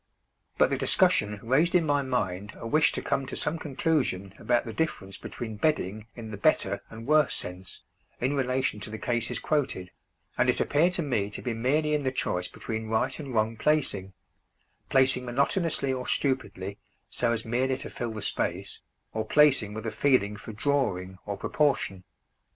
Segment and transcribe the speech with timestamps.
[0.57, 4.65] But the discussion raised in my mind a wish to come to some conclusion about
[4.65, 7.83] the difference between bedding in the better and worse sense,
[8.19, 9.91] in relation to the cases quoted,
[10.39, 13.55] and it appeared to me to be merely in the choice between right and wrong
[13.55, 14.13] placing
[14.89, 18.81] placing monotonously or stupidly, so as merely to fill the space,
[19.13, 22.03] or placing with a feeling for "drawing" or proportion.